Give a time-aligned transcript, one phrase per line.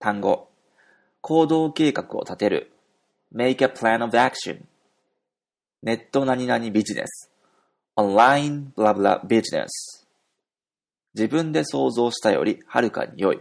[0.00, 0.48] 単語。
[1.20, 2.72] 行動計画を立てる。
[3.34, 4.64] make a plan of action。
[5.82, 7.30] ネット何々ビジネス。
[7.96, 9.68] online blah blah business。
[11.14, 13.40] 自分で想像したよりはるかに良い。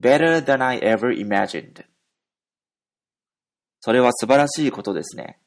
[0.00, 1.84] better than I ever imagined。
[3.80, 5.40] それは素晴らしいことですね。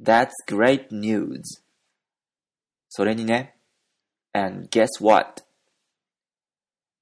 [0.00, 1.40] That's great news.
[2.88, 3.56] それにね。
[4.32, 5.42] And guess what?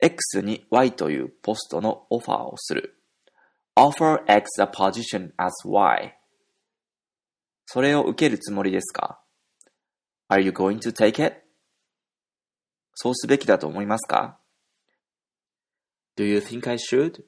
[0.01, 2.95] X に Y というポストのオファーをする。
[3.77, 6.15] offer X a position as Y.
[7.67, 9.21] それを受けるつもりですか
[10.29, 11.43] ?Are you going to take it?
[12.95, 14.39] そうすべきだと思いますか
[16.17, 17.25] ?Do you think I should?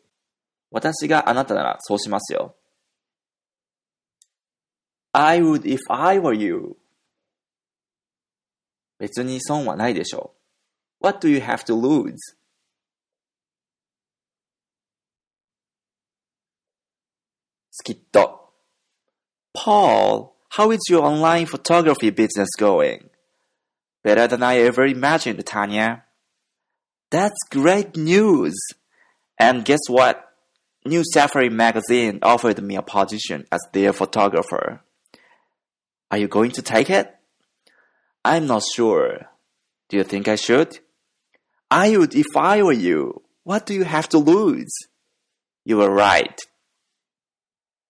[0.70, 2.56] 私があなたならそうしますよ。
[5.12, 6.77] I would if I were you.
[8.98, 10.34] 別に損はないでしょ
[11.00, 11.06] う。
[11.06, 12.14] What do you have to lose?
[19.55, 23.11] Paul, how is your online photography business going?
[24.03, 26.05] Better than I ever imagined, Tanya.
[27.11, 28.55] That's great news.
[29.39, 30.27] And guess what?
[30.84, 34.81] New Safari magazine offered me a position as their photographer.
[36.11, 37.14] Are you going to take it?
[38.25, 39.27] I'm not sure.
[39.89, 40.78] Do you think I should?
[41.70, 43.23] I would if I were you.
[43.45, 44.73] What do you have to lose?
[45.64, 46.39] You were right,